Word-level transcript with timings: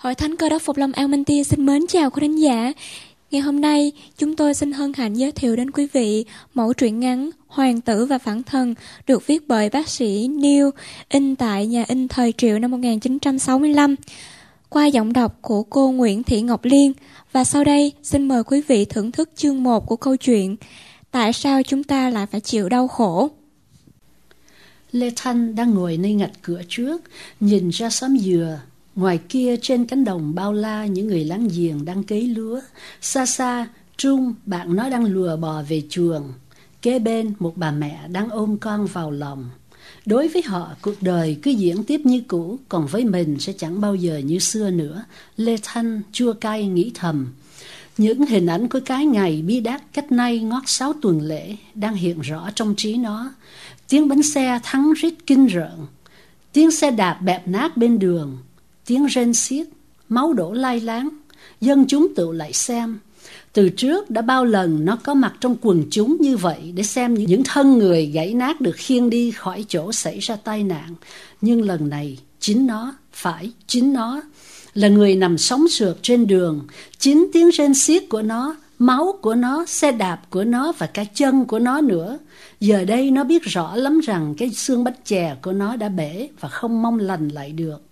Hội 0.00 0.14
Thánh 0.14 0.36
Cơ 0.36 0.48
đốc 0.48 0.62
Phục 0.62 0.76
Lâm 0.76 0.92
An 0.92 1.10
Minh 1.10 1.24
Tiên 1.24 1.44
xin 1.44 1.66
mến 1.66 1.86
chào 1.86 2.10
quý 2.10 2.20
thính 2.20 2.42
giả. 2.42 2.72
Ngày 3.30 3.40
hôm 3.40 3.60
nay, 3.60 3.92
chúng 4.18 4.36
tôi 4.36 4.54
xin 4.54 4.72
hân 4.72 4.92
hạnh 4.92 5.14
giới 5.14 5.32
thiệu 5.32 5.56
đến 5.56 5.70
quý 5.70 5.86
vị 5.92 6.24
mẫu 6.54 6.72
truyện 6.72 7.00
ngắn 7.00 7.30
Hoàng 7.46 7.80
tử 7.80 8.06
và 8.06 8.18
phản 8.18 8.42
thần 8.42 8.74
được 9.06 9.26
viết 9.26 9.48
bởi 9.48 9.68
bác 9.68 9.88
sĩ 9.88 10.28
Neil 10.28 10.64
in 11.08 11.36
tại 11.36 11.66
nhà 11.66 11.84
in 11.88 12.08
thời 12.08 12.32
Triệu 12.32 12.58
năm 12.58 12.70
1965 12.70 13.94
qua 14.68 14.86
giọng 14.86 15.12
đọc 15.12 15.38
của 15.40 15.62
cô 15.62 15.90
Nguyễn 15.90 16.22
Thị 16.22 16.42
Ngọc 16.42 16.64
Liên 16.64 16.92
và 17.32 17.44
sau 17.44 17.64
đây 17.64 17.92
xin 18.02 18.28
mời 18.28 18.44
quý 18.44 18.62
vị 18.68 18.84
thưởng 18.84 19.12
thức 19.12 19.30
chương 19.36 19.62
1 19.62 19.86
của 19.86 19.96
câu 19.96 20.16
chuyện 20.16 20.56
Tại 21.10 21.32
sao 21.32 21.62
chúng 21.62 21.84
ta 21.84 22.10
lại 22.10 22.26
phải 22.26 22.40
chịu 22.40 22.68
đau 22.68 22.88
khổ? 22.88 23.30
Lê 24.92 25.10
Thanh 25.16 25.54
đang 25.54 25.74
ngồi 25.74 25.96
nơi 25.96 26.14
ngạch 26.14 26.42
cửa 26.42 26.62
trước, 26.68 27.02
nhìn 27.40 27.68
ra 27.68 27.90
xóm 27.90 28.18
dừa 28.18 28.60
Ngoài 28.96 29.18
kia 29.28 29.56
trên 29.62 29.84
cánh 29.84 30.04
đồng 30.04 30.34
bao 30.34 30.52
la 30.52 30.86
những 30.86 31.06
người 31.06 31.24
láng 31.24 31.48
giềng 31.48 31.84
đang 31.84 32.04
cấy 32.04 32.26
lúa. 32.26 32.60
Xa 33.00 33.26
xa, 33.26 33.68
Trung, 33.96 34.34
bạn 34.46 34.76
nó 34.76 34.88
đang 34.88 35.04
lùa 35.04 35.36
bò 35.36 35.62
về 35.68 35.82
chuồng. 35.88 36.32
Kế 36.82 36.98
bên, 36.98 37.32
một 37.38 37.56
bà 37.56 37.70
mẹ 37.70 38.00
đang 38.08 38.28
ôm 38.28 38.56
con 38.56 38.86
vào 38.86 39.10
lòng. 39.10 39.50
Đối 40.06 40.28
với 40.28 40.42
họ, 40.42 40.70
cuộc 40.82 40.94
đời 41.00 41.38
cứ 41.42 41.50
diễn 41.50 41.84
tiếp 41.84 42.00
như 42.04 42.22
cũ, 42.28 42.58
còn 42.68 42.86
với 42.86 43.04
mình 43.04 43.36
sẽ 43.38 43.52
chẳng 43.52 43.80
bao 43.80 43.94
giờ 43.94 44.18
như 44.18 44.38
xưa 44.38 44.70
nữa. 44.70 45.04
Lê 45.36 45.56
Thanh 45.62 46.02
chua 46.12 46.32
cay 46.32 46.66
nghĩ 46.66 46.90
thầm. 46.94 47.32
Những 47.98 48.26
hình 48.26 48.46
ảnh 48.46 48.68
của 48.68 48.80
cái 48.86 49.06
ngày 49.06 49.42
bi 49.42 49.60
đát 49.60 49.82
cách 49.92 50.12
nay 50.12 50.38
ngót 50.38 50.62
sáu 50.66 50.92
tuần 51.02 51.20
lễ 51.20 51.56
đang 51.74 51.94
hiện 51.94 52.20
rõ 52.20 52.50
trong 52.54 52.74
trí 52.76 52.96
nó. 52.96 53.32
Tiếng 53.88 54.08
bánh 54.08 54.22
xe 54.22 54.60
thắng 54.62 54.92
rít 54.92 55.14
kinh 55.26 55.46
rợn, 55.46 55.86
tiếng 56.52 56.70
xe 56.70 56.90
đạp 56.90 57.18
bẹp 57.22 57.48
nát 57.48 57.76
bên 57.76 57.98
đường, 57.98 58.38
tiếng 58.90 59.06
rên 59.06 59.34
xiết, 59.34 59.66
máu 60.08 60.32
đổ 60.32 60.52
lai 60.52 60.80
láng, 60.80 61.08
dân 61.60 61.84
chúng 61.88 62.14
tự 62.16 62.32
lại 62.32 62.52
xem. 62.52 62.98
Từ 63.52 63.68
trước 63.68 64.10
đã 64.10 64.22
bao 64.22 64.44
lần 64.44 64.84
nó 64.84 64.98
có 65.04 65.14
mặt 65.14 65.34
trong 65.40 65.56
quần 65.60 65.84
chúng 65.90 66.16
như 66.20 66.36
vậy 66.36 66.72
để 66.74 66.82
xem 66.82 67.14
những 67.14 67.42
thân 67.44 67.78
người 67.78 68.06
gãy 68.06 68.34
nát 68.34 68.60
được 68.60 68.76
khiêng 68.76 69.10
đi 69.10 69.30
khỏi 69.30 69.64
chỗ 69.68 69.92
xảy 69.92 70.18
ra 70.18 70.36
tai 70.36 70.64
nạn. 70.64 70.94
Nhưng 71.40 71.62
lần 71.62 71.88
này, 71.88 72.18
chính 72.40 72.66
nó, 72.66 72.94
phải, 73.12 73.50
chính 73.66 73.92
nó, 73.92 74.22
là 74.74 74.88
người 74.88 75.16
nằm 75.16 75.38
sóng 75.38 75.68
sượt 75.68 75.96
trên 76.02 76.26
đường. 76.26 76.66
Chính 76.98 77.26
tiếng 77.32 77.50
rên 77.50 77.74
xiết 77.74 78.02
của 78.08 78.22
nó, 78.22 78.56
máu 78.78 79.18
của 79.22 79.34
nó, 79.34 79.64
xe 79.66 79.92
đạp 79.92 80.20
của 80.30 80.44
nó 80.44 80.72
và 80.78 80.86
cái 80.86 81.06
chân 81.14 81.44
của 81.44 81.58
nó 81.58 81.80
nữa. 81.80 82.18
Giờ 82.60 82.84
đây 82.84 83.10
nó 83.10 83.24
biết 83.24 83.42
rõ 83.42 83.76
lắm 83.76 84.00
rằng 84.00 84.34
cái 84.38 84.50
xương 84.50 84.84
bánh 84.84 84.94
chè 85.04 85.36
của 85.42 85.52
nó 85.52 85.76
đã 85.76 85.88
bể 85.88 86.28
và 86.40 86.48
không 86.48 86.82
mong 86.82 86.98
lành 86.98 87.28
lại 87.28 87.52
được. 87.52 87.82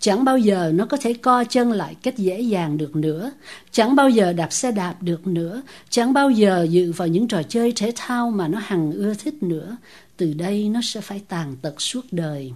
Chẳng 0.00 0.24
bao 0.24 0.38
giờ 0.38 0.72
nó 0.74 0.86
có 0.86 0.96
thể 0.96 1.12
co 1.12 1.44
chân 1.44 1.72
lại 1.72 1.96
cách 2.02 2.18
dễ 2.18 2.40
dàng 2.40 2.78
được 2.78 2.96
nữa. 2.96 3.30
Chẳng 3.70 3.96
bao 3.96 4.10
giờ 4.10 4.32
đạp 4.32 4.52
xe 4.52 4.72
đạp 4.72 4.94
được 5.00 5.26
nữa. 5.26 5.62
Chẳng 5.90 6.12
bao 6.12 6.30
giờ 6.30 6.66
dự 6.70 6.92
vào 6.92 7.08
những 7.08 7.28
trò 7.28 7.42
chơi 7.42 7.72
thể 7.76 7.92
thao 7.96 8.30
mà 8.30 8.48
nó 8.48 8.58
hằng 8.62 8.92
ưa 8.92 9.14
thích 9.14 9.42
nữa. 9.42 9.76
Từ 10.16 10.32
đây 10.32 10.68
nó 10.68 10.80
sẽ 10.82 11.00
phải 11.00 11.20
tàn 11.28 11.56
tật 11.62 11.80
suốt 11.80 12.04
đời. 12.10 12.52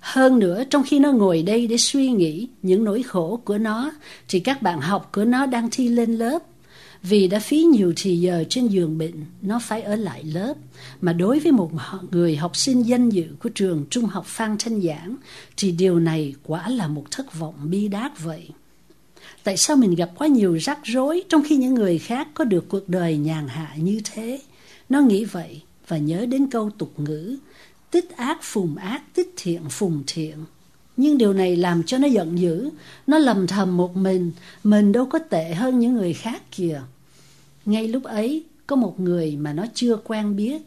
Hơn 0.00 0.38
nữa, 0.38 0.64
trong 0.70 0.82
khi 0.86 0.98
nó 0.98 1.12
ngồi 1.12 1.42
đây 1.42 1.66
để 1.66 1.76
suy 1.76 2.10
nghĩ 2.10 2.48
những 2.62 2.84
nỗi 2.84 3.02
khổ 3.02 3.40
của 3.44 3.58
nó, 3.58 3.92
thì 4.28 4.40
các 4.40 4.62
bạn 4.62 4.80
học 4.80 5.10
của 5.14 5.24
nó 5.24 5.46
đang 5.46 5.68
thi 5.70 5.88
lên 5.88 6.16
lớp 6.16 6.38
vì 7.02 7.28
đã 7.28 7.38
phí 7.38 7.62
nhiều 7.62 7.92
thì 7.96 8.16
giờ 8.16 8.44
trên 8.48 8.66
giường 8.66 8.98
bệnh, 8.98 9.24
nó 9.42 9.60
phải 9.62 9.82
ở 9.82 9.96
lại 9.96 10.24
lớp. 10.24 10.54
Mà 11.00 11.12
đối 11.12 11.38
với 11.38 11.52
một 11.52 11.70
người 12.10 12.36
học 12.36 12.56
sinh 12.56 12.82
danh 12.82 13.08
dự 13.08 13.26
của 13.42 13.48
trường 13.48 13.84
trung 13.90 14.04
học 14.04 14.26
Phan 14.26 14.56
Thanh 14.58 14.82
Giảng, 14.82 15.16
thì 15.56 15.72
điều 15.72 16.00
này 16.00 16.34
quả 16.44 16.68
là 16.68 16.88
một 16.88 17.10
thất 17.10 17.38
vọng 17.38 17.54
bi 17.62 17.88
đát 17.88 18.22
vậy. 18.22 18.48
Tại 19.44 19.56
sao 19.56 19.76
mình 19.76 19.94
gặp 19.94 20.10
quá 20.16 20.26
nhiều 20.26 20.58
rắc 20.58 20.78
rối 20.84 21.22
trong 21.28 21.42
khi 21.46 21.56
những 21.56 21.74
người 21.74 21.98
khác 21.98 22.28
có 22.34 22.44
được 22.44 22.68
cuộc 22.68 22.88
đời 22.88 23.16
nhàn 23.16 23.48
hạ 23.48 23.72
như 23.76 24.00
thế? 24.04 24.40
Nó 24.88 25.00
nghĩ 25.00 25.24
vậy 25.24 25.62
và 25.88 25.98
nhớ 25.98 26.26
đến 26.26 26.50
câu 26.50 26.70
tục 26.78 26.92
ngữ, 26.96 27.36
tích 27.90 28.16
ác 28.16 28.38
phùng 28.42 28.76
ác, 28.76 29.02
tích 29.14 29.34
thiện 29.36 29.62
phùng 29.70 30.02
thiện. 30.06 30.36
Nhưng 30.96 31.18
điều 31.18 31.32
này 31.32 31.56
làm 31.56 31.82
cho 31.82 31.98
nó 31.98 32.06
giận 32.06 32.38
dữ, 32.38 32.70
nó 33.06 33.18
lầm 33.18 33.46
thầm 33.46 33.76
một 33.76 33.96
mình, 33.96 34.32
mình 34.64 34.92
đâu 34.92 35.06
có 35.06 35.18
tệ 35.18 35.54
hơn 35.54 35.78
những 35.78 35.94
người 35.94 36.12
khác 36.12 36.42
kìa. 36.50 36.82
Ngay 37.64 37.88
lúc 37.88 38.04
ấy, 38.04 38.44
có 38.66 38.76
một 38.76 39.00
người 39.00 39.36
mà 39.36 39.52
nó 39.52 39.66
chưa 39.74 39.96
quen 39.96 40.36
biết, 40.36 40.62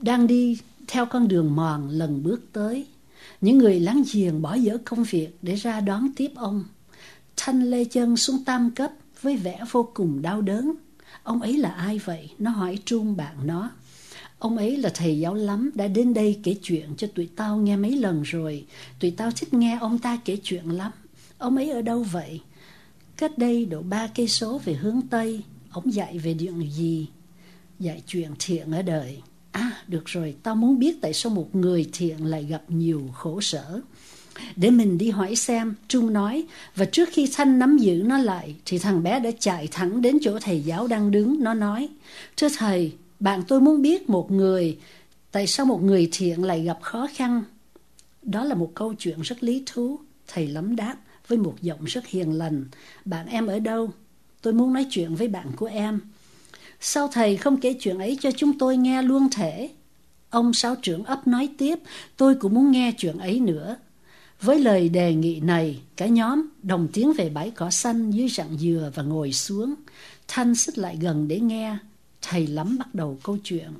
đang 0.00 0.26
đi 0.26 0.58
theo 0.88 1.06
con 1.06 1.28
đường 1.28 1.56
mòn 1.56 1.88
lần 1.88 2.22
bước 2.22 2.40
tới. 2.52 2.86
Những 3.40 3.58
người 3.58 3.80
láng 3.80 4.02
giềng 4.12 4.42
bỏ 4.42 4.54
dở 4.54 4.78
công 4.84 5.04
việc 5.04 5.28
để 5.42 5.54
ra 5.54 5.80
đón 5.80 6.08
tiếp 6.16 6.30
ông. 6.34 6.64
Thanh 7.36 7.62
lê 7.62 7.84
chân 7.84 8.16
xuống 8.16 8.44
tam 8.44 8.70
cấp 8.70 8.90
với 9.22 9.36
vẻ 9.36 9.60
vô 9.70 9.90
cùng 9.94 10.22
đau 10.22 10.40
đớn. 10.40 10.74
Ông 11.22 11.42
ấy 11.42 11.56
là 11.56 11.70
ai 11.70 11.98
vậy? 11.98 12.30
Nó 12.38 12.50
hỏi 12.50 12.78
Trung 12.84 13.16
bạn 13.16 13.34
nó. 13.44 13.70
Ông 14.38 14.56
ấy 14.56 14.76
là 14.76 14.90
thầy 14.94 15.18
giáo 15.18 15.34
lắm, 15.34 15.70
đã 15.74 15.88
đến 15.88 16.14
đây 16.14 16.40
kể 16.42 16.56
chuyện 16.62 16.94
cho 16.96 17.06
tụi 17.14 17.28
tao 17.36 17.56
nghe 17.56 17.76
mấy 17.76 17.92
lần 17.92 18.22
rồi. 18.22 18.66
Tụi 19.00 19.10
tao 19.10 19.30
thích 19.30 19.54
nghe 19.54 19.78
ông 19.80 19.98
ta 19.98 20.18
kể 20.24 20.36
chuyện 20.42 20.68
lắm. 20.68 20.92
Ông 21.38 21.56
ấy 21.56 21.70
ở 21.70 21.82
đâu 21.82 22.02
vậy? 22.02 22.40
Cách 23.16 23.38
đây 23.38 23.64
độ 23.64 23.82
ba 23.82 24.06
cây 24.06 24.28
số 24.28 24.60
về 24.64 24.72
hướng 24.72 25.00
Tây, 25.10 25.42
Ông 25.70 25.92
dạy 25.94 26.18
về 26.18 26.36
chuyện 26.38 26.70
gì? 26.70 27.06
Dạy 27.78 28.02
chuyện 28.06 28.30
thiện 28.38 28.70
ở 28.72 28.82
đời. 28.82 29.18
À, 29.52 29.72
được 29.88 30.06
rồi, 30.06 30.34
tao 30.42 30.54
muốn 30.54 30.78
biết 30.78 30.96
tại 31.00 31.12
sao 31.12 31.32
một 31.32 31.54
người 31.54 31.88
thiện 31.92 32.24
lại 32.24 32.44
gặp 32.44 32.62
nhiều 32.68 33.10
khổ 33.14 33.40
sở. 33.40 33.80
Để 34.56 34.70
mình 34.70 34.98
đi 34.98 35.10
hỏi 35.10 35.36
xem, 35.36 35.74
Trung 35.88 36.12
nói, 36.12 36.44
và 36.76 36.84
trước 36.84 37.08
khi 37.12 37.28
Thanh 37.34 37.58
nắm 37.58 37.78
giữ 37.78 38.02
nó 38.06 38.18
lại, 38.18 38.54
thì 38.64 38.78
thằng 38.78 39.02
bé 39.02 39.20
đã 39.20 39.30
chạy 39.38 39.68
thẳng 39.70 40.02
đến 40.02 40.18
chỗ 40.22 40.38
thầy 40.40 40.60
giáo 40.60 40.86
đang 40.86 41.10
đứng, 41.10 41.44
nó 41.44 41.54
nói, 41.54 41.88
Thưa 42.36 42.48
thầy, 42.58 42.92
bạn 43.20 43.42
tôi 43.48 43.60
muốn 43.60 43.82
biết 43.82 44.10
một 44.10 44.30
người, 44.30 44.78
tại 45.32 45.46
sao 45.46 45.66
một 45.66 45.82
người 45.82 46.08
thiện 46.12 46.44
lại 46.44 46.62
gặp 46.62 46.78
khó 46.82 47.08
khăn? 47.14 47.42
Đó 48.22 48.44
là 48.44 48.54
một 48.54 48.72
câu 48.74 48.94
chuyện 48.94 49.20
rất 49.20 49.42
lý 49.42 49.62
thú, 49.66 49.98
thầy 50.26 50.46
lắm 50.46 50.76
đáp 50.76 50.96
với 51.28 51.38
một 51.38 51.54
giọng 51.62 51.84
rất 51.84 52.06
hiền 52.06 52.32
lành. 52.32 52.64
Bạn 53.04 53.26
em 53.26 53.46
ở 53.46 53.58
đâu? 53.58 53.90
Tôi 54.42 54.52
muốn 54.52 54.72
nói 54.72 54.86
chuyện 54.90 55.14
với 55.14 55.28
bạn 55.28 55.46
của 55.56 55.66
em. 55.66 56.00
Sao 56.80 57.08
thầy 57.12 57.36
không 57.36 57.60
kể 57.60 57.74
chuyện 57.80 57.98
ấy 57.98 58.18
cho 58.20 58.30
chúng 58.36 58.58
tôi 58.58 58.76
nghe 58.76 59.02
luôn 59.02 59.28
thể? 59.32 59.70
Ông 60.30 60.54
sáu 60.54 60.74
trưởng 60.74 61.04
ấp 61.04 61.26
nói 61.26 61.48
tiếp, 61.58 61.78
tôi 62.16 62.34
cũng 62.34 62.54
muốn 62.54 62.70
nghe 62.70 62.92
chuyện 62.98 63.18
ấy 63.18 63.40
nữa. 63.40 63.76
Với 64.40 64.58
lời 64.58 64.88
đề 64.88 65.14
nghị 65.14 65.40
này, 65.40 65.80
cả 65.96 66.06
nhóm 66.06 66.48
đồng 66.62 66.88
tiếng 66.92 67.12
về 67.12 67.28
bãi 67.28 67.50
cỏ 67.50 67.70
xanh 67.70 68.10
dưới 68.10 68.28
rặng 68.28 68.58
dừa 68.58 68.92
và 68.94 69.02
ngồi 69.02 69.32
xuống. 69.32 69.74
Thanh 70.28 70.54
xích 70.54 70.78
lại 70.78 70.98
gần 71.00 71.28
để 71.28 71.40
nghe. 71.40 71.78
Thầy 72.22 72.46
lắm 72.46 72.78
bắt 72.78 72.94
đầu 72.94 73.18
câu 73.22 73.38
chuyện. 73.44 73.70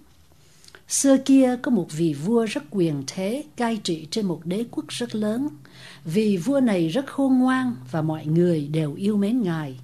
Xưa 0.88 1.16
kia 1.16 1.56
có 1.62 1.70
một 1.70 1.86
vị 1.92 2.14
vua 2.24 2.44
rất 2.44 2.62
quyền 2.70 3.02
thế, 3.06 3.44
cai 3.56 3.76
trị 3.76 4.06
trên 4.10 4.26
một 4.26 4.40
đế 4.44 4.64
quốc 4.70 4.84
rất 4.88 5.14
lớn. 5.14 5.48
Vị 6.04 6.36
vua 6.36 6.60
này 6.60 6.88
rất 6.88 7.06
khôn 7.06 7.38
ngoan 7.38 7.74
và 7.90 8.02
mọi 8.02 8.26
người 8.26 8.68
đều 8.72 8.94
yêu 8.94 9.16
mến 9.16 9.42
ngài. 9.42 9.80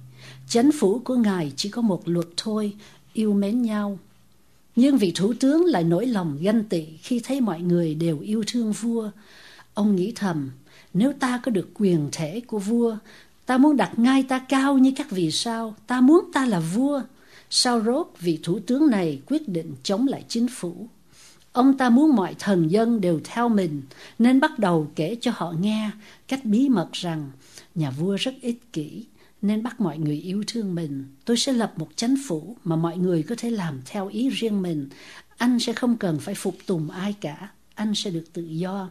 Chánh 0.49 0.69
phủ 0.79 0.99
của 0.99 1.15
Ngài 1.15 1.51
chỉ 1.55 1.69
có 1.69 1.81
một 1.81 2.01
luật 2.05 2.27
thôi, 2.37 2.73
yêu 3.13 3.33
mến 3.33 3.61
nhau. 3.61 3.99
Nhưng 4.75 4.97
vị 4.97 5.11
thủ 5.15 5.33
tướng 5.39 5.65
lại 5.65 5.83
nổi 5.83 6.05
lòng 6.05 6.37
ganh 6.41 6.63
tị 6.63 6.85
khi 7.01 7.19
thấy 7.23 7.41
mọi 7.41 7.61
người 7.61 7.95
đều 7.95 8.19
yêu 8.19 8.43
thương 8.47 8.71
vua. 8.71 9.09
Ông 9.73 9.95
nghĩ 9.95 10.11
thầm, 10.15 10.51
nếu 10.93 11.13
ta 11.13 11.41
có 11.43 11.51
được 11.51 11.69
quyền 11.73 12.09
thể 12.11 12.41
của 12.47 12.59
vua, 12.59 12.97
ta 13.45 13.57
muốn 13.57 13.77
đặt 13.77 13.99
ngai 13.99 14.23
ta 14.23 14.39
cao 14.39 14.77
như 14.77 14.91
các 14.95 15.11
vị 15.11 15.31
sao, 15.31 15.75
ta 15.87 16.01
muốn 16.01 16.31
ta 16.33 16.45
là 16.45 16.59
vua. 16.59 17.01
Sau 17.49 17.81
rốt, 17.81 18.07
vị 18.19 18.39
thủ 18.43 18.59
tướng 18.59 18.89
này 18.89 19.21
quyết 19.25 19.49
định 19.49 19.75
chống 19.83 20.07
lại 20.07 20.23
chính 20.27 20.47
phủ. 20.47 20.87
Ông 21.51 21.77
ta 21.77 21.89
muốn 21.89 22.15
mọi 22.15 22.35
thần 22.39 22.71
dân 22.71 23.01
đều 23.01 23.19
theo 23.23 23.49
mình, 23.49 23.81
nên 24.19 24.39
bắt 24.39 24.59
đầu 24.59 24.87
kể 24.95 25.17
cho 25.21 25.31
họ 25.35 25.53
nghe 25.59 25.91
cách 26.27 26.45
bí 26.45 26.69
mật 26.69 26.89
rằng 26.91 27.31
nhà 27.75 27.91
vua 27.91 28.15
rất 28.15 28.33
ích 28.41 28.73
kỷ, 28.73 29.05
nên 29.41 29.63
bắt 29.63 29.81
mọi 29.81 29.97
người 29.97 30.15
yêu 30.17 30.43
thương 30.47 30.75
mình. 30.75 31.05
Tôi 31.25 31.37
sẽ 31.37 31.53
lập 31.53 31.73
một 31.75 31.89
chánh 31.95 32.15
phủ 32.27 32.55
mà 32.63 32.75
mọi 32.75 32.97
người 32.97 33.23
có 33.23 33.35
thể 33.37 33.49
làm 33.49 33.81
theo 33.85 34.07
ý 34.07 34.29
riêng 34.29 34.61
mình. 34.61 34.89
Anh 35.37 35.59
sẽ 35.59 35.73
không 35.73 35.97
cần 35.97 36.19
phải 36.19 36.35
phục 36.35 36.55
tùng 36.65 36.89
ai 36.89 37.15
cả. 37.21 37.49
Anh 37.75 37.95
sẽ 37.95 38.11
được 38.11 38.33
tự 38.33 38.43
do. 38.43 38.89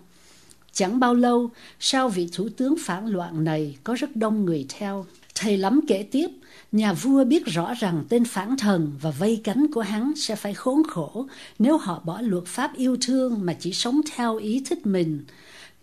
Chẳng 0.72 1.00
bao 1.00 1.14
lâu, 1.14 1.50
sau 1.80 2.08
vị 2.08 2.28
thủ 2.32 2.48
tướng 2.56 2.74
phản 2.80 3.06
loạn 3.06 3.44
này 3.44 3.76
có 3.84 3.94
rất 3.94 4.16
đông 4.16 4.44
người 4.44 4.66
theo. 4.68 5.06
Thầy 5.44 5.56
lắm 5.56 5.81
kể 5.88 6.06
tiếp, 6.11 6.29
nhà 6.73 6.93
vua 6.93 7.25
biết 7.25 7.46
rõ 7.46 7.75
rằng 7.75 8.05
tên 8.08 8.25
phản 8.25 8.56
thần 8.56 8.93
và 9.00 9.11
vây 9.11 9.41
cánh 9.44 9.67
của 9.73 9.81
hắn 9.81 10.12
sẽ 10.17 10.37
phải 10.37 10.55
khốn 10.55 10.82
khổ 10.88 11.26
nếu 11.58 11.79
họ 11.79 12.02
bỏ 12.05 12.20
luật 12.20 12.44
pháp 12.46 12.76
yêu 12.76 12.96
thương 13.00 13.46
mà 13.46 13.52
chỉ 13.61 13.73
sống 13.73 14.00
theo 14.14 14.37
ý 14.37 14.62
thích 14.67 14.87
mình. 14.87 15.25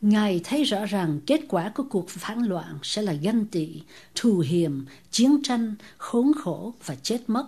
Ngài 0.02 0.42
thấy 0.44 0.63
rõ 0.63 0.86
ràng 0.86 1.19
kết 1.25 1.42
quả 1.48 1.72
của 1.75 1.84
cuộc 1.90 2.10
phản 2.10 2.44
loạn 2.44 2.78
sẽ 2.84 3.02
là 3.02 3.13
ganh 3.13 3.46
tị, 3.46 3.81
thù 4.16 4.40
hiểm, 4.40 4.86
chiến 5.12 5.44
tranh, 5.44 5.75
khốn 5.98 6.31
khổ 6.44 6.74
và 6.86 6.96
chết 6.96 7.19
mất. 7.28 7.46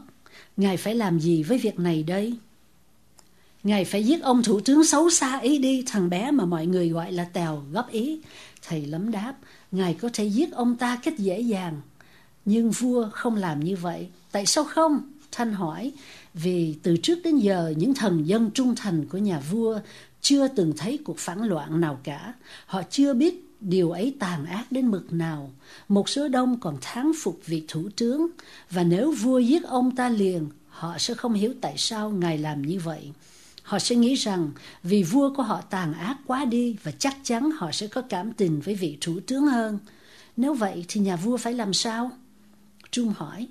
Ngài 0.58 0.78
phải 0.78 0.96
làm 0.96 1.20
gì 1.20 1.44
với 1.44 1.58
việc 1.58 1.80
này 1.80 2.04
đây? 2.04 2.34
Ngài 3.64 3.86
phải 3.86 4.04
giết 4.04 4.22
ông 4.22 4.44
thủ 4.44 4.60
tướng 4.60 4.84
xấu 4.86 5.10
xa 5.10 5.38
ấy 5.40 5.58
đi, 5.58 5.84
thằng 5.88 6.10
bé 6.10 6.32
mà 6.32 6.46
mọi 6.46 6.66
người 6.66 6.90
gọi 6.90 7.12
là 7.12 7.24
Tèo 7.24 7.64
góp 7.72 7.92
ý. 7.92 8.20
Thầy 8.68 8.86
lấm 8.86 9.12
đáp, 9.12 9.34
Ngài 9.72 9.94
có 9.94 10.10
thể 10.14 10.26
giết 10.26 10.52
ông 10.52 10.76
ta 10.76 11.00
cách 11.04 11.18
dễ 11.18 11.40
dàng. 11.40 11.82
Nhưng 12.46 12.72
vua 12.72 13.10
không 13.10 13.36
làm 13.36 13.60
như 13.60 13.76
vậy. 13.76 14.08
Tại 14.32 14.46
sao 14.46 14.64
không? 14.64 15.02
Thanh 15.32 15.54
hỏi. 15.54 15.92
Vì 16.34 16.76
từ 16.84 16.98
trước 16.98 17.20
đến 17.24 17.38
giờ 17.38 17.74
những 17.78 17.94
thần 17.94 18.28
dân 18.28 18.52
trung 18.52 18.76
thành 18.76 19.06
của 19.06 19.18
nhà 19.18 19.40
vua 19.40 19.80
chưa 20.22 20.48
từng 20.48 20.74
thấy 20.78 21.00
cuộc 21.06 21.18
phản 21.18 21.44
loạn 21.44 21.82
nào 21.82 22.00
cả. 22.04 22.34
Họ 22.66 22.82
chưa 22.90 23.14
biết 23.14 23.50
điều 23.60 23.92
ấy 23.92 24.16
tàn 24.20 24.46
ác 24.46 24.72
đến 24.72 24.88
mực 24.88 25.14
nào. 25.14 25.52
Một 25.88 26.10
số 26.10 26.28
đông 26.28 26.60
còn 26.60 26.78
thán 26.82 27.12
phục 27.22 27.40
vị 27.46 27.64
thủ 27.68 27.90
tướng. 27.96 28.28
Và 28.70 28.84
nếu 28.84 29.12
vua 29.12 29.40
giết 29.40 29.64
ông 29.64 29.96
ta 29.96 30.10
liền, 30.10 30.50
họ 30.68 30.98
sẽ 30.98 31.14
không 31.14 31.34
hiểu 31.34 31.54
tại 31.62 31.74
sao 31.78 32.10
Ngài 32.10 32.38
làm 32.38 32.62
như 32.62 32.80
vậy. 32.80 33.12
Họ 33.64 33.80
sẽ 33.80 33.96
nghĩ 33.96 34.16
rằng 34.16 34.52
vì 34.84 35.04
vua 35.04 35.34
của 35.36 35.44
họ 35.44 35.62
tàn 35.62 35.94
ác 35.94 36.18
quá 36.28 36.46
đi 36.46 36.76
và 36.84 36.92
chắc 36.92 37.18
chắn 37.24 37.52
họ 37.52 37.72
sẽ 37.72 37.88
có 37.88 38.02
cảm 38.02 38.34
tình 38.34 38.60
với 38.60 38.76
vị 38.76 38.98
thủ 39.02 39.20
tướng 39.28 39.48
hơn. 39.48 39.80
Nếu 40.38 40.54
vậy 40.54 40.86
thì 40.88 41.02
nhà 41.02 41.16
vua 41.16 41.38
phải 41.38 41.54
làm 41.54 41.74
sao? 41.74 42.12
Trung 42.94 43.14
hỏi. 43.18 43.48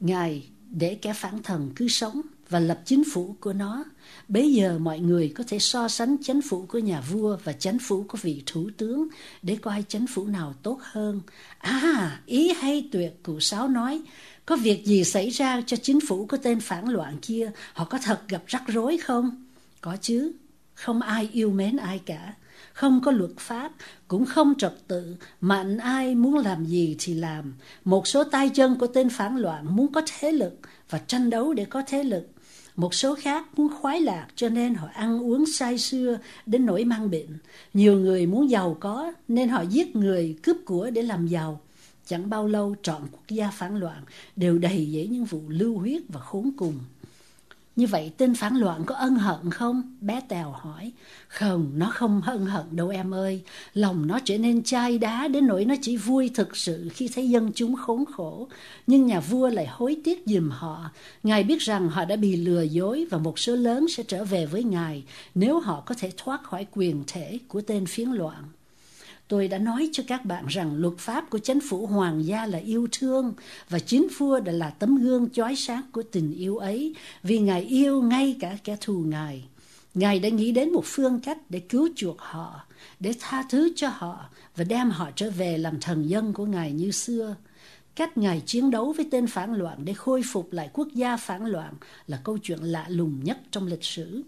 Ngài 0.00 0.48
để 0.70 0.98
kẻ 1.02 1.12
phản 1.12 1.42
thần 1.42 1.70
cứ 1.76 1.88
sống 1.88 2.20
và 2.48 2.60
lập 2.60 2.80
chính 2.84 3.02
phủ 3.12 3.36
của 3.40 3.52
nó. 3.52 3.84
Bấy 4.28 4.52
giờ 4.52 4.78
mọi 4.78 4.98
người 4.98 5.32
có 5.36 5.44
thể 5.48 5.58
so 5.58 5.88
sánh 5.88 6.16
chính 6.22 6.42
phủ 6.42 6.66
của 6.68 6.78
nhà 6.78 7.00
vua 7.00 7.38
và 7.44 7.52
chính 7.52 7.78
phủ 7.78 8.04
của 8.08 8.18
vị 8.22 8.42
thủ 8.46 8.70
tướng 8.76 9.08
để 9.42 9.56
coi 9.56 9.82
chính 9.82 10.06
phủ 10.06 10.26
nào 10.26 10.54
tốt 10.62 10.78
hơn. 10.82 11.20
À, 11.58 12.20
ý 12.26 12.52
hay 12.52 12.88
tuyệt, 12.92 13.12
cụ 13.22 13.40
Sáu 13.40 13.68
nói. 13.68 14.02
Có 14.46 14.56
việc 14.56 14.86
gì 14.86 15.04
xảy 15.04 15.30
ra 15.30 15.62
cho 15.66 15.76
chính 15.82 16.00
phủ 16.08 16.26
của 16.26 16.36
tên 16.36 16.60
phản 16.60 16.88
loạn 16.88 17.18
kia? 17.22 17.50
Họ 17.72 17.84
có 17.84 17.98
thật 18.02 18.22
gặp 18.28 18.42
rắc 18.46 18.62
rối 18.66 18.98
không? 18.98 19.44
Có 19.80 19.96
chứ. 20.00 20.32
Không 20.78 21.00
ai 21.00 21.28
yêu 21.32 21.50
mến 21.50 21.76
ai 21.76 21.98
cả. 21.98 22.34
Không 22.72 23.00
có 23.04 23.10
luật 23.10 23.30
pháp, 23.38 23.72
cũng 24.08 24.26
không 24.26 24.54
trật 24.58 24.74
tự. 24.88 25.16
Mạnh 25.40 25.78
ai 25.78 26.14
muốn 26.14 26.38
làm 26.38 26.64
gì 26.64 26.96
thì 26.98 27.14
làm. 27.14 27.54
Một 27.84 28.06
số 28.06 28.24
tay 28.24 28.48
chân 28.48 28.78
của 28.78 28.86
tên 28.86 29.08
phản 29.08 29.36
loạn 29.36 29.76
muốn 29.76 29.92
có 29.92 30.02
thế 30.18 30.32
lực 30.32 30.58
và 30.90 30.98
tranh 30.98 31.30
đấu 31.30 31.54
để 31.54 31.64
có 31.64 31.82
thế 31.86 32.04
lực. 32.04 32.28
Một 32.76 32.94
số 32.94 33.14
khác 33.14 33.58
muốn 33.58 33.68
khoái 33.80 34.00
lạc 34.00 34.26
cho 34.34 34.48
nên 34.48 34.74
họ 34.74 34.88
ăn 34.94 35.22
uống 35.22 35.46
say 35.46 35.78
sưa 35.78 36.18
đến 36.46 36.66
nỗi 36.66 36.84
mang 36.84 37.10
bệnh. 37.10 37.38
Nhiều 37.74 38.00
người 38.00 38.26
muốn 38.26 38.50
giàu 38.50 38.76
có 38.80 39.12
nên 39.28 39.48
họ 39.48 39.62
giết 39.62 39.96
người 39.96 40.38
cướp 40.42 40.56
của 40.64 40.90
để 40.90 41.02
làm 41.02 41.26
giàu. 41.26 41.60
Chẳng 42.06 42.30
bao 42.30 42.46
lâu 42.46 42.76
trọn 42.82 43.02
quốc 43.12 43.28
gia 43.28 43.50
phản 43.50 43.76
loạn 43.76 44.02
đều 44.36 44.58
đầy 44.58 44.88
dẫy 44.92 45.06
những 45.06 45.24
vụ 45.24 45.42
lưu 45.48 45.78
huyết 45.78 46.02
và 46.08 46.20
khốn 46.20 46.50
cùng. 46.56 46.78
Như 47.78 47.86
vậy 47.86 48.12
tên 48.16 48.34
phản 48.34 48.56
loạn 48.56 48.84
có 48.86 48.94
ân 48.94 49.14
hận 49.14 49.50
không? 49.50 49.96
Bé 50.00 50.20
Tèo 50.28 50.50
hỏi. 50.50 50.92
Không, 51.28 51.70
nó 51.74 51.90
không 51.94 52.20
ân 52.26 52.46
hận 52.46 52.64
đâu 52.70 52.88
em 52.88 53.14
ơi. 53.14 53.42
Lòng 53.74 54.06
nó 54.06 54.18
trở 54.24 54.38
nên 54.38 54.62
chai 54.62 54.98
đá 54.98 55.28
đến 55.28 55.46
nỗi 55.46 55.64
nó 55.64 55.74
chỉ 55.82 55.96
vui 55.96 56.30
thực 56.34 56.56
sự 56.56 56.88
khi 56.94 57.10
thấy 57.14 57.30
dân 57.30 57.50
chúng 57.54 57.76
khốn 57.76 58.04
khổ. 58.04 58.48
Nhưng 58.86 59.06
nhà 59.06 59.20
vua 59.20 59.48
lại 59.48 59.66
hối 59.70 59.96
tiếc 60.04 60.22
giùm 60.26 60.50
họ. 60.50 60.90
Ngài 61.22 61.44
biết 61.44 61.58
rằng 61.60 61.88
họ 61.88 62.04
đã 62.04 62.16
bị 62.16 62.36
lừa 62.36 62.62
dối 62.62 63.06
và 63.10 63.18
một 63.18 63.38
số 63.38 63.56
lớn 63.56 63.86
sẽ 63.88 64.02
trở 64.02 64.24
về 64.24 64.46
với 64.46 64.64
Ngài 64.64 65.04
nếu 65.34 65.60
họ 65.60 65.82
có 65.86 65.94
thể 65.98 66.12
thoát 66.16 66.42
khỏi 66.42 66.66
quyền 66.72 67.04
thể 67.06 67.38
của 67.48 67.60
tên 67.60 67.86
phiến 67.86 68.08
loạn. 68.08 68.44
Tôi 69.28 69.48
đã 69.48 69.58
nói 69.58 69.88
cho 69.92 70.02
các 70.06 70.24
bạn 70.24 70.46
rằng 70.46 70.76
luật 70.76 70.98
pháp 70.98 71.30
của 71.30 71.38
chính 71.38 71.60
phủ 71.60 71.86
hoàng 71.86 72.24
gia 72.24 72.46
là 72.46 72.58
yêu 72.58 72.88
thương 72.92 73.34
và 73.68 73.78
chính 73.78 74.08
vua 74.18 74.40
đã 74.40 74.52
là 74.52 74.70
tấm 74.70 74.96
gương 74.96 75.30
chói 75.30 75.56
sáng 75.56 75.82
của 75.92 76.02
tình 76.02 76.34
yêu 76.34 76.56
ấy 76.56 76.94
vì 77.22 77.38
Ngài 77.38 77.62
yêu 77.62 78.02
ngay 78.02 78.36
cả 78.40 78.56
kẻ 78.64 78.76
thù 78.80 79.04
Ngài. 79.06 79.44
Ngài 79.94 80.20
đã 80.20 80.28
nghĩ 80.28 80.52
đến 80.52 80.72
một 80.72 80.82
phương 80.84 81.20
cách 81.20 81.38
để 81.48 81.60
cứu 81.60 81.88
chuộc 81.96 82.20
họ, 82.20 82.60
để 83.00 83.14
tha 83.20 83.44
thứ 83.50 83.72
cho 83.76 83.88
họ 83.88 84.30
và 84.56 84.64
đem 84.64 84.90
họ 84.90 85.10
trở 85.16 85.30
về 85.30 85.58
làm 85.58 85.80
thần 85.80 86.08
dân 86.08 86.32
của 86.32 86.46
Ngài 86.46 86.72
như 86.72 86.90
xưa. 86.90 87.36
Cách 87.94 88.18
Ngài 88.18 88.42
chiến 88.46 88.70
đấu 88.70 88.92
với 88.92 89.08
tên 89.10 89.26
phản 89.26 89.54
loạn 89.54 89.84
để 89.84 89.92
khôi 89.92 90.22
phục 90.32 90.52
lại 90.52 90.70
quốc 90.72 90.88
gia 90.94 91.16
phản 91.16 91.46
loạn 91.46 91.74
là 92.06 92.20
câu 92.24 92.38
chuyện 92.42 92.58
lạ 92.58 92.86
lùng 92.88 93.24
nhất 93.24 93.38
trong 93.50 93.66
lịch 93.66 93.84
sử. 93.84 94.22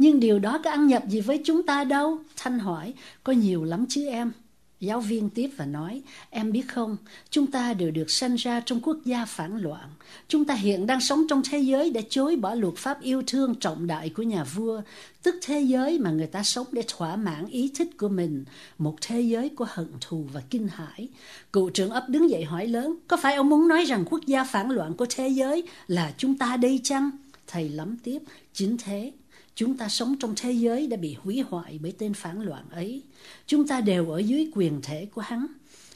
Nhưng 0.00 0.20
điều 0.20 0.38
đó 0.38 0.60
có 0.64 0.70
ăn 0.70 0.86
nhập 0.86 1.02
gì 1.08 1.20
với 1.20 1.40
chúng 1.44 1.62
ta 1.62 1.84
đâu? 1.84 2.18
Thanh 2.36 2.58
hỏi, 2.58 2.94
có 3.24 3.32
nhiều 3.32 3.64
lắm 3.64 3.84
chứ 3.88 4.06
em. 4.06 4.32
Giáo 4.80 5.00
viên 5.00 5.30
tiếp 5.30 5.50
và 5.56 5.66
nói, 5.66 6.02
em 6.30 6.52
biết 6.52 6.62
không, 6.68 6.96
chúng 7.30 7.46
ta 7.46 7.74
đều 7.74 7.90
được 7.90 8.10
sanh 8.10 8.34
ra 8.34 8.62
trong 8.66 8.80
quốc 8.80 8.96
gia 9.04 9.24
phản 9.24 9.62
loạn. 9.62 9.88
Chúng 10.28 10.44
ta 10.44 10.54
hiện 10.54 10.86
đang 10.86 11.00
sống 11.00 11.26
trong 11.28 11.42
thế 11.50 11.58
giới 11.58 11.90
để 11.90 12.02
chối 12.10 12.36
bỏ 12.36 12.54
luật 12.54 12.74
pháp 12.76 13.00
yêu 13.02 13.22
thương 13.26 13.54
trọng 13.54 13.86
đại 13.86 14.10
của 14.10 14.22
nhà 14.22 14.44
vua, 14.44 14.82
tức 15.22 15.34
thế 15.42 15.60
giới 15.60 15.98
mà 15.98 16.10
người 16.10 16.26
ta 16.26 16.42
sống 16.42 16.66
để 16.72 16.84
thỏa 16.88 17.16
mãn 17.16 17.46
ý 17.46 17.72
thích 17.74 17.90
của 17.98 18.08
mình, 18.08 18.44
một 18.78 18.96
thế 19.00 19.20
giới 19.20 19.48
của 19.48 19.66
hận 19.68 19.88
thù 20.00 20.26
và 20.32 20.42
kinh 20.50 20.68
hãi. 20.68 21.08
Cụ 21.52 21.70
trưởng 21.70 21.90
ấp 21.90 22.08
đứng 22.08 22.30
dậy 22.30 22.44
hỏi 22.44 22.66
lớn, 22.66 22.96
có 23.08 23.16
phải 23.16 23.34
ông 23.34 23.48
muốn 23.48 23.68
nói 23.68 23.84
rằng 23.84 24.04
quốc 24.10 24.20
gia 24.26 24.44
phản 24.44 24.70
loạn 24.70 24.94
của 24.94 25.06
thế 25.10 25.28
giới 25.28 25.62
là 25.86 26.12
chúng 26.16 26.38
ta 26.38 26.56
đây 26.56 26.80
chăng? 26.84 27.10
Thầy 27.46 27.68
lắm 27.68 27.96
tiếp, 28.04 28.18
chính 28.52 28.76
thế. 28.84 29.12
Chúng 29.60 29.76
ta 29.76 29.88
sống 29.88 30.16
trong 30.20 30.34
thế 30.36 30.52
giới 30.52 30.86
đã 30.86 30.96
bị 30.96 31.16
hủy 31.22 31.40
hoại 31.40 31.78
bởi 31.82 31.92
tên 31.98 32.14
phản 32.14 32.42
loạn 32.42 32.64
ấy. 32.70 33.02
Chúng 33.46 33.68
ta 33.68 33.80
đều 33.80 34.10
ở 34.10 34.18
dưới 34.18 34.50
quyền 34.54 34.80
thể 34.82 35.06
của 35.06 35.20
hắn. 35.20 35.46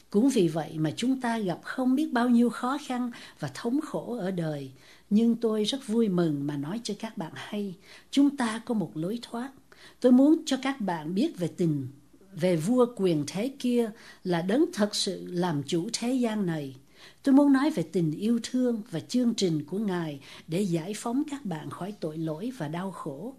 Cũng 0.09 0.29
vì 0.29 0.47
vậy 0.47 0.71
mà 0.77 0.91
chúng 0.95 1.21
ta 1.21 1.37
gặp 1.37 1.59
không 1.63 1.95
biết 1.95 2.13
bao 2.13 2.29
nhiêu 2.29 2.49
khó 2.49 2.77
khăn 2.85 3.11
và 3.39 3.51
thống 3.53 3.81
khổ 3.81 4.17
ở 4.19 4.31
đời. 4.31 4.71
Nhưng 5.09 5.35
tôi 5.35 5.63
rất 5.63 5.87
vui 5.87 6.09
mừng 6.09 6.47
mà 6.47 6.57
nói 6.57 6.81
cho 6.83 6.93
các 6.99 7.17
bạn 7.17 7.31
hay, 7.35 7.75
chúng 8.11 8.37
ta 8.37 8.61
có 8.65 8.73
một 8.73 8.97
lối 8.97 9.19
thoát. 9.21 9.51
Tôi 9.99 10.11
muốn 10.11 10.37
cho 10.45 10.57
các 10.61 10.81
bạn 10.81 11.15
biết 11.15 11.37
về 11.37 11.47
tình, 11.47 11.87
về 12.35 12.55
vua 12.55 12.85
quyền 12.95 13.23
thế 13.27 13.51
kia 13.59 13.91
là 14.23 14.41
đấng 14.41 14.65
thật 14.73 14.95
sự 14.95 15.25
làm 15.29 15.63
chủ 15.63 15.89
thế 15.93 16.13
gian 16.13 16.45
này. 16.45 16.75
Tôi 17.23 17.35
muốn 17.35 17.53
nói 17.53 17.69
về 17.69 17.83
tình 17.83 18.11
yêu 18.11 18.39
thương 18.43 18.81
và 18.91 18.99
chương 18.99 19.33
trình 19.33 19.63
của 19.63 19.79
Ngài 19.79 20.19
để 20.47 20.61
giải 20.61 20.93
phóng 20.95 21.23
các 21.31 21.45
bạn 21.45 21.69
khỏi 21.69 21.93
tội 21.99 22.17
lỗi 22.17 22.51
và 22.57 22.67
đau 22.67 22.91
khổ. 22.91 23.35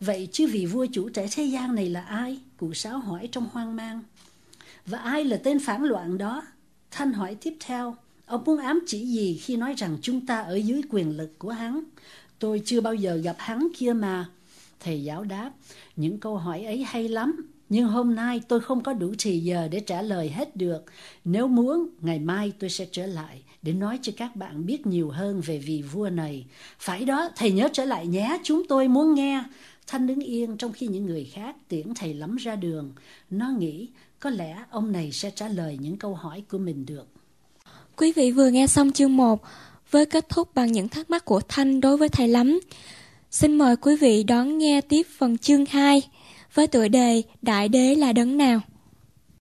Vậy 0.00 0.28
chứ 0.32 0.46
vị 0.46 0.66
vua 0.66 0.86
chủ 0.92 1.08
trẻ 1.08 1.28
thế 1.32 1.44
gian 1.44 1.74
này 1.74 1.88
là 1.88 2.00
ai? 2.00 2.38
Cụ 2.56 2.74
Sáu 2.74 2.98
hỏi 2.98 3.28
trong 3.32 3.46
hoang 3.52 3.76
mang. 3.76 4.02
Và 4.86 4.98
ai 4.98 5.24
là 5.24 5.40
tên 5.44 5.58
phản 5.58 5.84
loạn 5.84 6.18
đó? 6.18 6.42
Thanh 6.90 7.12
hỏi 7.12 7.34
tiếp 7.34 7.56
theo. 7.60 7.96
Ông 8.26 8.44
muốn 8.44 8.58
ám 8.58 8.80
chỉ 8.86 9.06
gì 9.06 9.40
khi 9.42 9.56
nói 9.56 9.74
rằng 9.76 9.98
chúng 10.02 10.26
ta 10.26 10.40
ở 10.40 10.54
dưới 10.54 10.82
quyền 10.90 11.16
lực 11.16 11.38
của 11.38 11.50
hắn? 11.50 11.84
Tôi 12.38 12.62
chưa 12.64 12.80
bao 12.80 12.94
giờ 12.94 13.16
gặp 13.16 13.36
hắn 13.38 13.68
kia 13.78 13.92
mà. 13.92 14.28
Thầy 14.80 15.04
giáo 15.04 15.24
đáp, 15.24 15.50
những 15.96 16.18
câu 16.18 16.36
hỏi 16.36 16.64
ấy 16.64 16.84
hay 16.84 17.08
lắm, 17.08 17.48
nhưng 17.68 17.86
hôm 17.86 18.14
nay 18.14 18.40
tôi 18.48 18.60
không 18.60 18.82
có 18.82 18.92
đủ 18.92 19.14
thời 19.18 19.40
giờ 19.40 19.68
để 19.70 19.80
trả 19.80 20.02
lời 20.02 20.28
hết 20.28 20.56
được. 20.56 20.84
Nếu 21.24 21.48
muốn, 21.48 21.88
ngày 22.00 22.18
mai 22.18 22.52
tôi 22.58 22.70
sẽ 22.70 22.86
trở 22.92 23.06
lại 23.06 23.42
để 23.62 23.72
nói 23.72 23.98
cho 24.02 24.12
các 24.16 24.36
bạn 24.36 24.66
biết 24.66 24.86
nhiều 24.86 25.10
hơn 25.10 25.40
về 25.40 25.58
vị 25.58 25.82
vua 25.92 26.10
này. 26.10 26.46
Phải 26.78 27.04
đó, 27.04 27.28
thầy 27.36 27.52
nhớ 27.52 27.68
trở 27.72 27.84
lại 27.84 28.06
nhé, 28.06 28.38
chúng 28.44 28.62
tôi 28.68 28.88
muốn 28.88 29.14
nghe. 29.14 29.42
Thanh 29.90 30.06
đứng 30.06 30.20
yên 30.20 30.56
trong 30.56 30.72
khi 30.72 30.86
những 30.86 31.06
người 31.06 31.24
khác 31.24 31.56
tiễn 31.68 31.94
thầy 31.94 32.14
lắm 32.14 32.36
ra 32.36 32.56
đường. 32.56 32.92
Nó 33.30 33.50
nghĩ 33.58 33.88
có 34.20 34.30
lẽ 34.30 34.64
ông 34.70 34.92
này 34.92 35.12
sẽ 35.12 35.30
trả 35.30 35.48
lời 35.48 35.78
những 35.80 35.96
câu 35.96 36.14
hỏi 36.14 36.42
của 36.50 36.58
mình 36.58 36.86
được. 36.86 37.06
Quý 37.96 38.12
vị 38.12 38.30
vừa 38.30 38.48
nghe 38.48 38.66
xong 38.66 38.92
chương 38.92 39.16
1 39.16 39.42
với 39.90 40.06
kết 40.06 40.28
thúc 40.28 40.54
bằng 40.54 40.72
những 40.72 40.88
thắc 40.88 41.10
mắc 41.10 41.24
của 41.24 41.40
Thanh 41.48 41.80
đối 41.80 41.96
với 41.96 42.08
thầy 42.08 42.28
lắm. 42.28 42.60
Xin 43.30 43.58
mời 43.58 43.76
quý 43.76 43.96
vị 43.96 44.22
đón 44.22 44.58
nghe 44.58 44.80
tiếp 44.80 45.06
phần 45.18 45.38
chương 45.38 45.66
2 45.66 46.02
với 46.54 46.66
tựa 46.66 46.88
đề 46.88 47.22
Đại 47.42 47.68
đế 47.68 47.94
là 47.94 48.12
đấng 48.12 48.36
nào. 48.36 48.60